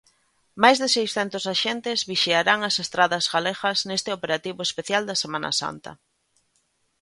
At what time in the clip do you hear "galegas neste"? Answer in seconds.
3.33-4.09